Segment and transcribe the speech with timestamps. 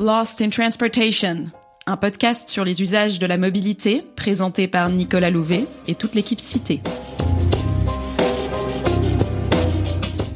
[0.00, 1.46] Lost in Transportation,
[1.86, 6.38] un podcast sur les usages de la mobilité présenté par Nicolas Louvet et toute l'équipe
[6.38, 6.80] citée.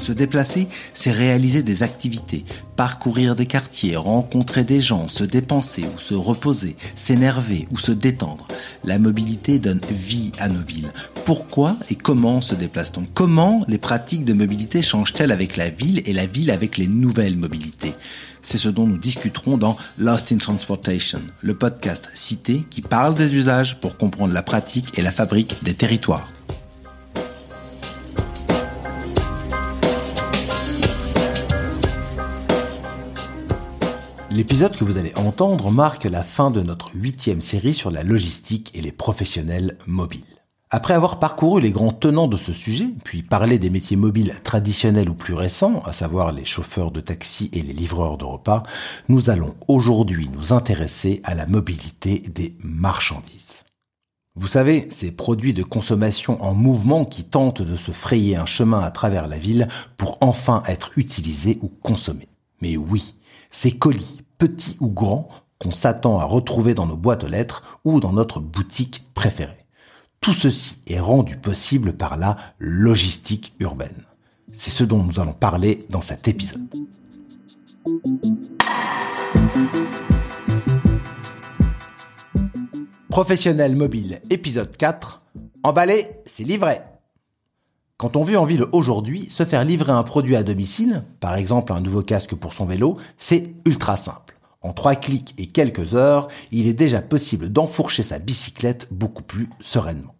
[0.01, 2.45] Se déplacer, c'est réaliser des activités,
[2.75, 8.49] parcourir des quartiers, rencontrer des gens, se dépenser ou se reposer, s'énerver ou se détendre.
[8.83, 10.93] La mobilité donne vie nos villes.
[11.25, 13.07] Pourquoi et comment se déplace-t-on?
[13.15, 17.37] Comment les pratiques de mobilité changent-elles avec la ville et la ville avec les nouvelles
[17.37, 17.95] mobilités?
[18.41, 23.35] C'est ce dont nous discuterons dans Lost in Transportation, le podcast cité qui parle des
[23.35, 26.29] usages pour comprendre la pratique et la fabrique des territoires.
[34.35, 38.71] L'épisode que vous allez entendre marque la fin de notre huitième série sur la logistique
[38.75, 40.32] et les professionnels mobiles.
[40.75, 45.11] Après avoir parcouru les grands tenants de ce sujet, puis parlé des métiers mobiles traditionnels
[45.11, 48.63] ou plus récents, à savoir les chauffeurs de taxi et les livreurs de repas,
[49.11, 53.65] nous allons aujourd'hui nous intéresser à la mobilité des marchandises.
[54.35, 58.81] Vous savez, ces produits de consommation en mouvement qui tentent de se frayer un chemin
[58.81, 62.31] à travers la ville pour enfin être utilisés ou consommés.
[62.63, 63.15] Mais oui,
[63.51, 68.01] ces colis, petits ou grands, qu'on s'attend à retrouver dans nos boîtes aux lettres ou
[68.01, 69.62] dans notre boutique préférée.
[70.23, 74.05] Tout ceci est rendu possible par la logistique urbaine.
[74.53, 76.63] C'est ce dont nous allons parler dans cet épisode.
[83.11, 85.23] Professionnel mobile, épisode 4.
[85.65, 86.79] Emballé, c'est livré.
[87.97, 91.73] Quand on vit en ville aujourd'hui, se faire livrer un produit à domicile, par exemple
[91.73, 94.39] un nouveau casque pour son vélo, c'est ultra simple.
[94.63, 99.49] En trois clics et quelques heures, il est déjà possible d'enfourcher sa bicyclette beaucoup plus
[99.61, 100.15] sereinement.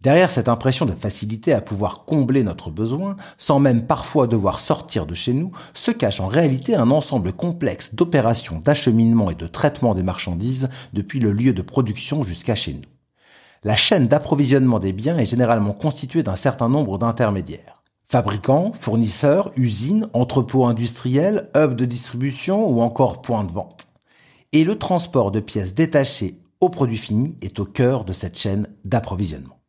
[0.00, 5.04] Derrière cette impression de facilité à pouvoir combler notre besoin, sans même parfois devoir sortir
[5.04, 9.94] de chez nous, se cache en réalité un ensemble complexe d'opérations d'acheminement et de traitement
[9.94, 12.88] des marchandises depuis le lieu de production jusqu'à chez nous
[13.62, 17.79] la chaîne d'approvisionnement des biens est généralement constituée d'un certain nombre d'intermédiaires.
[18.10, 23.86] Fabricants, fournisseurs, usines, entrepôts industriels, hubs de distribution ou encore points de vente.
[24.50, 28.66] Et le transport de pièces détachées au produit fini est au cœur de cette chaîne
[28.84, 29.60] d'approvisionnement.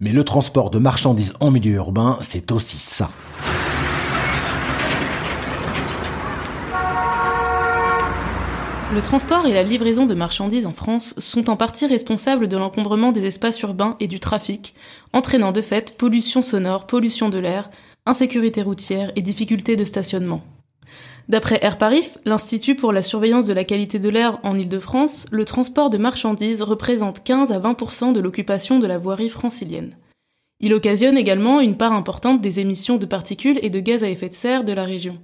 [0.00, 3.08] Mais le transport de marchandises en milieu urbain, c'est aussi ça.
[8.92, 13.12] Le transport et la livraison de marchandises en France sont en partie responsables de l'encombrement
[13.12, 14.74] des espaces urbains et du trafic,
[15.12, 17.70] entraînant de fait pollution sonore, pollution de l'air,
[18.04, 20.42] insécurité routière et difficultés de stationnement.
[21.28, 25.88] D'après AirParif, l'Institut pour la surveillance de la qualité de l'air en Ile-de-France, le transport
[25.88, 29.94] de marchandises représente 15 à 20% de l'occupation de la voirie francilienne.
[30.58, 34.28] Il occasionne également une part importante des émissions de particules et de gaz à effet
[34.28, 35.20] de serre de la région.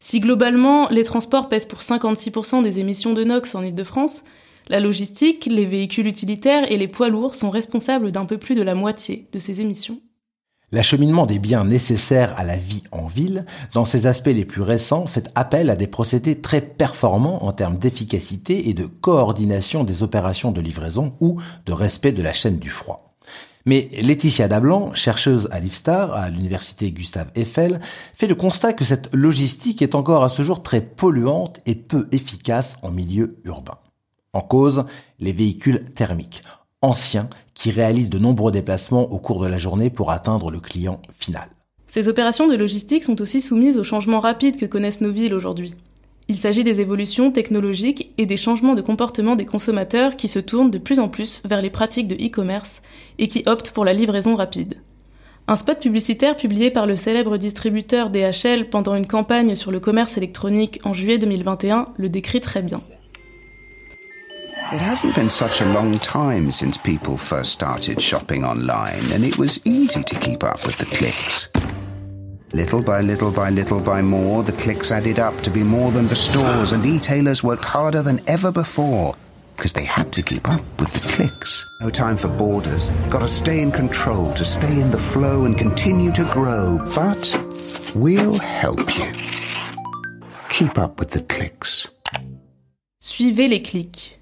[0.00, 4.22] Si globalement les transports pèsent pour 56% des émissions de NOx en Ile-de-France,
[4.68, 8.62] la logistique, les véhicules utilitaires et les poids lourds sont responsables d'un peu plus de
[8.62, 10.00] la moitié de ces émissions.
[10.70, 15.06] L'acheminement des biens nécessaires à la vie en ville, dans ses aspects les plus récents,
[15.06, 20.52] fait appel à des procédés très performants en termes d'efficacité et de coordination des opérations
[20.52, 23.07] de livraison ou de respect de la chaîne du froid.
[23.66, 27.80] Mais Laetitia Dablan, chercheuse à l'IFSTAR, à l'université Gustave Eiffel,
[28.14, 32.08] fait le constat que cette logistique est encore à ce jour très polluante et peu
[32.12, 33.78] efficace en milieu urbain.
[34.32, 34.84] En cause,
[35.18, 36.42] les véhicules thermiques,
[36.82, 41.00] anciens, qui réalisent de nombreux déplacements au cours de la journée pour atteindre le client
[41.18, 41.48] final.
[41.88, 45.74] Ces opérations de logistique sont aussi soumises aux changements rapides que connaissent nos villes aujourd'hui.
[46.30, 50.70] Il s'agit des évolutions technologiques et des changements de comportement des consommateurs qui se tournent
[50.70, 52.82] de plus en plus vers les pratiques de e-commerce
[53.18, 54.82] et qui optent pour la livraison rapide.
[55.46, 60.18] Un spot publicitaire publié par le célèbre distributeur DHL pendant une campagne sur le commerce
[60.18, 62.82] électronique en juillet 2021 le décrit très bien.
[64.70, 69.38] It hasn't been such a long time since people first started shopping online and it
[69.38, 71.50] was easy to keep up with the clicks.
[72.54, 76.08] Little by little by little by more, the clicks added up to be more than
[76.08, 79.14] the stores, and e-tailers worked harder than ever before
[79.54, 81.66] because they had to keep up with the clicks.
[81.82, 82.88] No time for borders.
[83.10, 86.78] Got to stay in control, to stay in the flow and continue to grow.
[86.94, 87.36] But
[87.94, 89.12] we'll help you.
[90.48, 91.88] Keep up with the clicks.
[93.00, 94.16] Suivez les clics.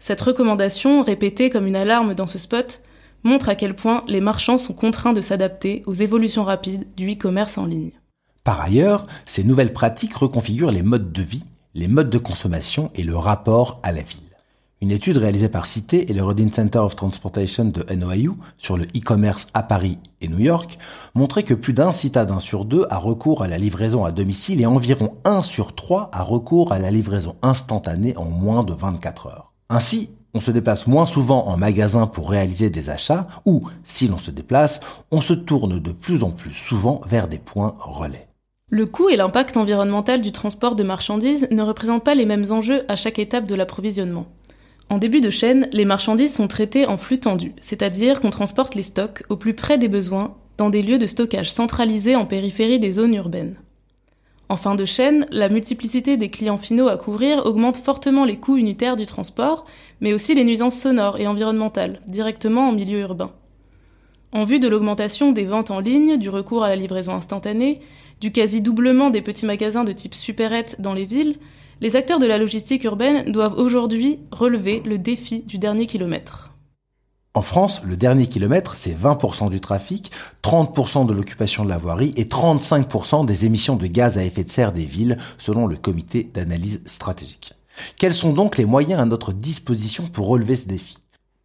[0.00, 2.80] Cette recommandation, répétée comme une alarme dans ce spot,
[3.28, 7.58] montre à quel point les marchands sont contraints de s'adapter aux évolutions rapides du e-commerce
[7.58, 7.92] en ligne.
[8.42, 11.44] Par ailleurs, ces nouvelles pratiques reconfigurent les modes de vie,
[11.74, 14.22] les modes de consommation et le rapport à la ville.
[14.80, 18.84] Une étude réalisée par Cité et le Rodin Center of Transportation de NYU sur le
[18.84, 20.78] e-commerce à Paris et New York
[21.14, 24.66] montrait que plus d'un citadin sur deux a recours à la livraison à domicile et
[24.66, 29.52] environ un sur trois a recours à la livraison instantanée en moins de 24 heures.
[29.68, 34.18] Ainsi, on se déplace moins souvent en magasin pour réaliser des achats ou, si l'on
[34.18, 34.78] se déplace,
[35.10, 38.28] on se tourne de plus en plus souvent vers des points relais.
[38.70, 42.84] Le coût et l'impact environnemental du transport de marchandises ne représentent pas les mêmes enjeux
[42.86, 44.26] à chaque étape de l'approvisionnement.
[44.90, 48.84] En début de chaîne, les marchandises sont traitées en flux tendu, c'est-à-dire qu'on transporte les
[48.84, 52.92] stocks au plus près des besoins dans des lieux de stockage centralisés en périphérie des
[52.92, 53.56] zones urbaines.
[54.50, 58.56] En fin de chaîne, la multiplicité des clients finaux à couvrir augmente fortement les coûts
[58.56, 59.66] unitaires du transport,
[60.00, 63.32] mais aussi les nuisances sonores et environnementales, directement en milieu urbain.
[64.32, 67.80] En vue de l'augmentation des ventes en ligne, du recours à la livraison instantanée,
[68.20, 71.36] du quasi-doublement des petits magasins de type supérette dans les villes,
[71.80, 76.47] les acteurs de la logistique urbaine doivent aujourd'hui relever le défi du dernier kilomètre.
[77.38, 80.10] En France, le dernier kilomètre, c'est 20% du trafic,
[80.42, 84.50] 30% de l'occupation de la voirie et 35% des émissions de gaz à effet de
[84.50, 87.52] serre des villes, selon le comité d'analyse stratégique.
[87.96, 90.98] Quels sont donc les moyens à notre disposition pour relever ce défi?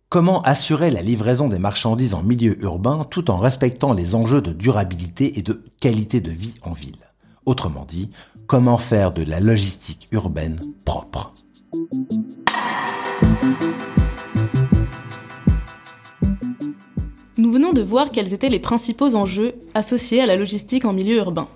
[0.10, 4.52] Comment assurer la livraison des marchandises en milieu urbain tout en respectant les enjeux de
[4.52, 7.06] durabilité et de qualité de vie en ville?
[7.46, 8.10] Autrement dit,
[8.48, 11.34] comment faire de la logistique urbaine propre?
[17.44, 21.18] Nous venons de voir quels étaient les principaux enjeux associés à la logistique en milieu
[21.18, 21.50] urbain.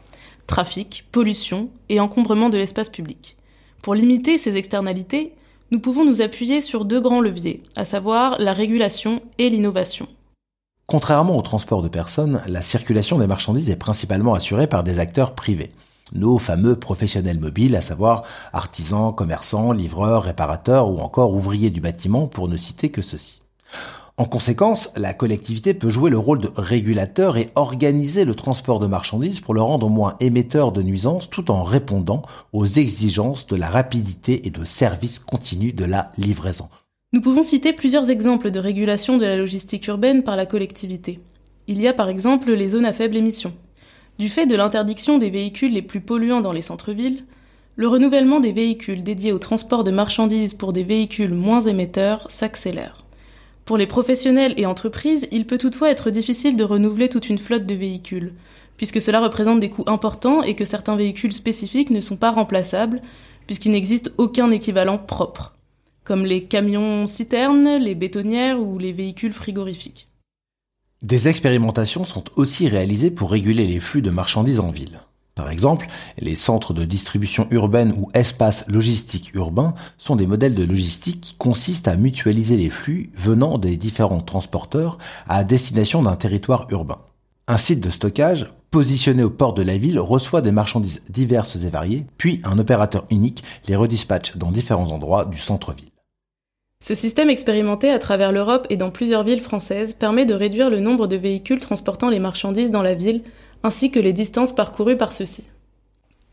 [0.45, 3.38] Trafic, pollution et encombrement de l'espace public.
[3.81, 5.31] Pour limiter ces externalités,
[5.72, 10.10] nous pouvons nous appuyer sur deux grands leviers, à savoir la régulation et l'innovation.
[10.88, 15.36] Contrairement au transport de personnes, la circulation des marchandises est principalement assurée par des acteurs
[15.36, 15.72] privés
[16.12, 22.28] nos fameux professionnels mobiles, à savoir artisans, commerçants, livreurs, réparateurs ou encore ouvriers du bâtiment,
[22.28, 23.42] pour ne citer que ceux-ci.
[24.19, 28.88] En conséquence, la collectivité peut jouer le rôle de régulateur et organiser le transport de
[28.88, 33.69] marchandises pour le rendre moins émetteur de nuisances tout en répondant aux exigences de la
[33.69, 36.68] rapidité et de service continu de la livraison.
[37.14, 41.19] Nous pouvons citer plusieurs exemples de régulation de la logistique urbaine par la collectivité.
[41.68, 43.54] Il y a par exemple les zones à faible émission,
[44.18, 47.24] du fait de l'interdiction des véhicules les plus polluants dans les centres-villes,
[47.75, 53.06] le renouvellement des véhicules dédiés au transport de marchandises pour des véhicules moins émetteurs s'accélère.
[53.68, 57.66] Pour les professionnels et entreprises, il peut toutefois être difficile de renouveler toute une flotte
[57.66, 58.34] de véhicules,
[58.78, 63.02] puisque cela représente des coûts importants et que certains véhicules spécifiques ne sont pas remplaçables,
[63.46, 65.54] puisqu'il n'existe aucun équivalent propre,
[66.06, 70.08] comme les camions citernes, les bétonnières ou les véhicules frigorifiques.
[71.02, 75.02] Des expérimentations sont aussi réalisées pour réguler les flux de marchandises en ville.
[75.38, 75.86] Par exemple,
[76.18, 81.36] les centres de distribution urbaine ou espaces logistiques urbains sont des modèles de logistique qui
[81.36, 84.98] consistent à mutualiser les flux venant des différents transporteurs
[85.30, 86.98] à destination d'un territoire urbain.
[87.48, 91.69] Un site de stockage positionné au port de la ville reçoit des marchandises diverses et
[91.69, 95.92] variées, puis un opérateur unique les redispatche dans différents endroits du centre-ville.
[96.83, 100.80] Ce système expérimenté à travers l'Europe et dans plusieurs villes françaises permet de réduire le
[100.80, 103.22] nombre de véhicules transportant les marchandises dans la ville,
[103.68, 105.50] ainsi que les distances parcourues par ceux-ci.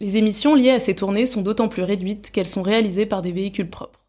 [0.00, 3.32] Les émissions liées à ces tournées sont d'autant plus réduites qu'elles sont réalisées par des
[3.32, 4.00] véhicules propres.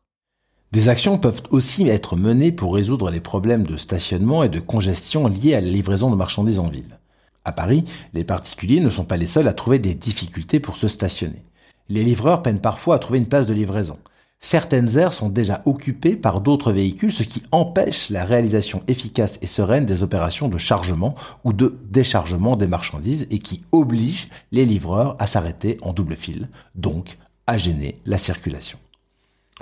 [0.72, 5.28] Des actions peuvent aussi être menées pour résoudre les problèmes de stationnement et de congestion
[5.28, 7.00] liés à la livraison de marchandises en ville.
[7.46, 10.88] À Paris, les particuliers ne sont pas les seuls à trouver des difficultés pour se
[10.88, 11.44] stationner.
[11.90, 13.98] Les livreurs peinent parfois à trouver une place de livraison.
[14.40, 19.48] Certaines aires sont déjà occupées par d'autres véhicules, ce qui empêche la réalisation efficace et
[19.48, 25.16] sereine des opérations de chargement ou de déchargement des marchandises et qui oblige les livreurs
[25.20, 28.78] à s'arrêter en double fil, donc à gêner la circulation.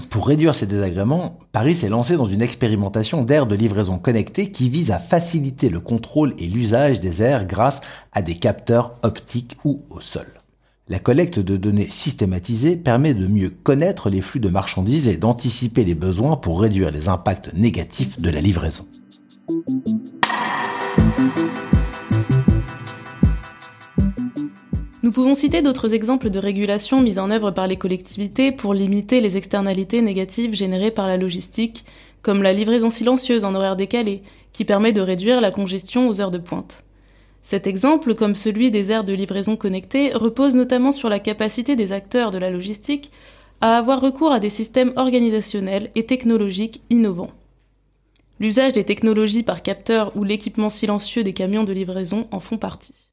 [0.10, 4.68] Pour réduire ces désagréments, Paris s'est lancé dans une expérimentation d'aires de livraison connectées qui
[4.70, 7.80] vise à faciliter le contrôle et l'usage des aires grâce
[8.12, 10.28] à des capteurs optiques ou au sol.
[10.94, 15.84] La collecte de données systématisées permet de mieux connaître les flux de marchandises et d'anticiper
[15.84, 18.86] les besoins pour réduire les impacts négatifs de la livraison.
[25.02, 29.20] Nous pouvons citer d'autres exemples de régulation mises en œuvre par les collectivités pour limiter
[29.20, 31.86] les externalités négatives générées par la logistique,
[32.22, 34.22] comme la livraison silencieuse en horaire décalé,
[34.52, 36.84] qui permet de réduire la congestion aux heures de pointe.
[37.44, 41.92] Cet exemple, comme celui des aires de livraison connectées, repose notamment sur la capacité des
[41.92, 43.12] acteurs de la logistique
[43.60, 47.32] à avoir recours à des systèmes organisationnels et technologiques innovants.
[48.40, 53.12] L'usage des technologies par capteur ou l'équipement silencieux des camions de livraison en font partie.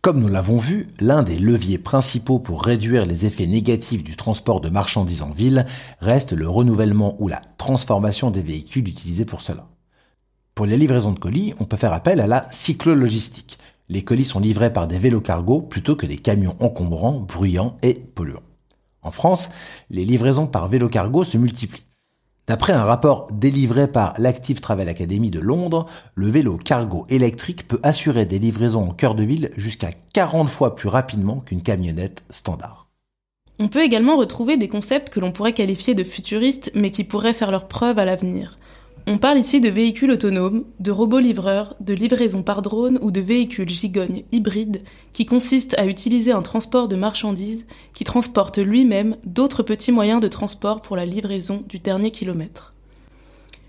[0.00, 4.60] Comme nous l'avons vu, l'un des leviers principaux pour réduire les effets négatifs du transport
[4.60, 5.66] de marchandises en ville
[6.00, 9.66] reste le renouvellement ou la transformation des véhicules utilisés pour cela.
[10.56, 13.58] Pour les livraisons de colis, on peut faire appel à la cyclologistique.
[13.90, 17.92] Les colis sont livrés par des vélos cargo plutôt que des camions encombrants, bruyants et
[17.92, 18.40] polluants.
[19.02, 19.50] En France,
[19.90, 21.84] les livraisons par vélo cargo se multiplient.
[22.46, 25.84] D'après un rapport délivré par l'Active Travel Academy de Londres,
[26.14, 30.74] le vélo cargo électrique peut assurer des livraisons en cœur de ville jusqu'à 40 fois
[30.74, 32.88] plus rapidement qu'une camionnette standard.
[33.58, 37.34] On peut également retrouver des concepts que l'on pourrait qualifier de futuristes mais qui pourraient
[37.34, 38.58] faire leur preuve à l'avenir.
[39.08, 43.20] On parle ici de véhicules autonomes, de robots livreurs, de livraison par drone ou de
[43.20, 44.82] véhicules gigognes hybrides
[45.12, 50.26] qui consistent à utiliser un transport de marchandises qui transporte lui-même d'autres petits moyens de
[50.26, 52.74] transport pour la livraison du dernier kilomètre.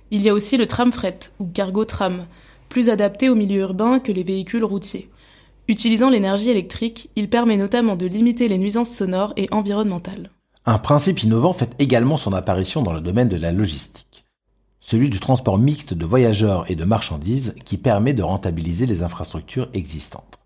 [0.10, 2.26] Il y a aussi le tram-fret ou cargo-tram,
[2.68, 5.12] plus adapté au milieu urbain que les véhicules routiers.
[5.68, 10.32] Utilisant l'énergie électrique, il permet notamment de limiter les nuisances sonores et environnementales.
[10.66, 14.07] Un principe innovant fait également son apparition dans le domaine de la logistique
[14.90, 19.68] celui du transport mixte de voyageurs et de marchandises qui permet de rentabiliser les infrastructures
[19.74, 20.40] existantes.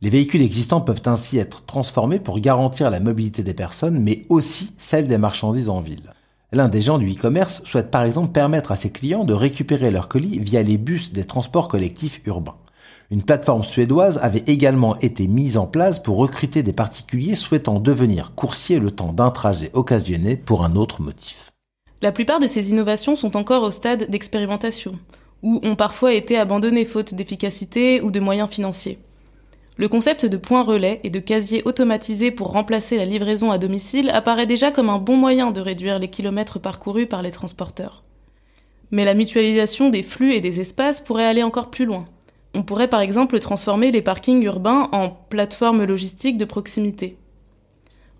[0.00, 4.72] Les véhicules existants peuvent ainsi être transformés pour garantir la mobilité des personnes, mais aussi
[4.78, 6.14] celle des marchandises en ville.
[6.50, 10.08] L'un des gens du e-commerce souhaite par exemple permettre à ses clients de récupérer leurs
[10.08, 12.56] colis via les bus des transports collectifs urbains.
[13.10, 18.32] Une plateforme suédoise avait également été mise en place pour recruter des particuliers souhaitant devenir
[18.34, 21.52] coursiers le temps d'un trajet occasionné pour un autre motif.
[22.00, 24.92] La plupart de ces innovations sont encore au stade d'expérimentation,
[25.42, 28.98] ou ont parfois été abandonnées faute d'efficacité ou de moyens financiers.
[29.78, 34.10] Le concept de point relais et de casier automatisé pour remplacer la livraison à domicile
[34.10, 38.04] apparaît déjà comme un bon moyen de réduire les kilomètres parcourus par les transporteurs.
[38.90, 42.06] Mais la mutualisation des flux et des espaces pourrait aller encore plus loin.
[42.54, 47.16] On pourrait par exemple transformer les parkings urbains en plateformes logistiques de proximité.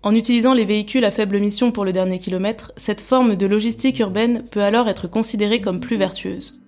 [0.01, 3.99] En utilisant les véhicules à faible émission pour le dernier kilomètre, cette forme de logistique
[3.99, 6.61] urbaine peut alors être considérée comme plus vertueuse.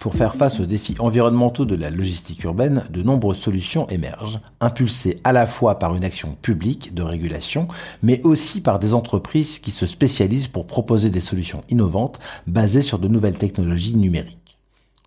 [0.00, 5.16] Pour faire face aux défis environnementaux de la logistique urbaine, de nombreuses solutions émergent, impulsées
[5.22, 7.68] à la fois par une action publique de régulation,
[8.02, 12.98] mais aussi par des entreprises qui se spécialisent pour proposer des solutions innovantes basées sur
[12.98, 14.45] de nouvelles technologies numériques.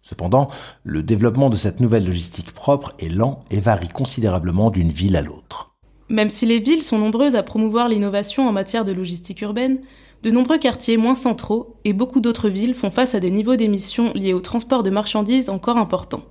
[0.09, 0.47] Cependant,
[0.83, 5.21] le développement de cette nouvelle logistique propre est lent et varie considérablement d'une ville à
[5.21, 5.75] l'autre.
[6.09, 9.79] Même si les villes sont nombreuses à promouvoir l'innovation en matière de logistique urbaine,
[10.23, 14.11] de nombreux quartiers moins centraux et beaucoup d'autres villes font face à des niveaux d'émissions
[14.15, 16.25] liés au transport de marchandises encore importants.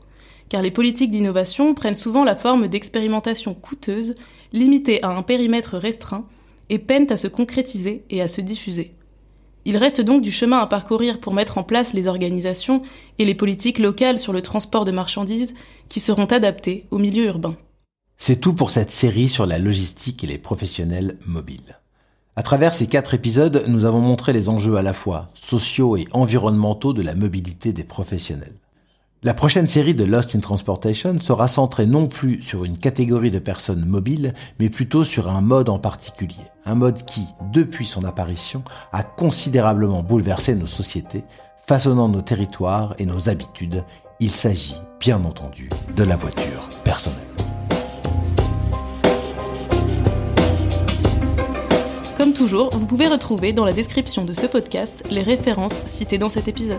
[0.48, 4.16] Car les politiques d'innovation prennent souvent la forme d'expérimentations coûteuses,
[4.52, 6.26] limitées à un périmètre restreint,
[6.68, 8.97] et peinent à se concrétiser et à se diffuser.
[9.68, 12.80] Il reste donc du chemin à parcourir pour mettre en place les organisations
[13.18, 15.52] et les politiques locales sur le transport de marchandises
[15.90, 17.54] qui seront adaptées au milieu urbain.
[18.16, 21.78] C'est tout pour cette série sur la logistique et les professionnels mobiles.
[22.34, 26.08] À travers ces quatre épisodes, nous avons montré les enjeux à la fois sociaux et
[26.12, 28.56] environnementaux de la mobilité des professionnels.
[29.24, 33.40] La prochaine série de Lost in Transportation sera centrée non plus sur une catégorie de
[33.40, 36.36] personnes mobiles, mais plutôt sur un mode en particulier.
[36.64, 37.22] Un mode qui,
[37.52, 41.24] depuis son apparition, a considérablement bouleversé nos sociétés,
[41.66, 43.82] façonnant nos territoires et nos habitudes.
[44.20, 47.18] Il s'agit, bien entendu, de la voiture personnelle.
[52.16, 56.28] Comme toujours, vous pouvez retrouver dans la description de ce podcast les références citées dans
[56.28, 56.78] cet épisode.